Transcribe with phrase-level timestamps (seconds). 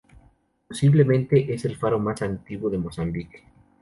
[0.67, 3.43] Posiblemente es el faro más antiguo de Mozambique.